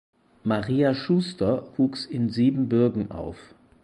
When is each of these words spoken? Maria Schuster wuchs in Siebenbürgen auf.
Maria 0.43 0.95
Schuster 0.95 1.67
wuchs 1.77 2.07
in 2.07 2.31
Siebenbürgen 2.31 3.11
auf. 3.11 3.53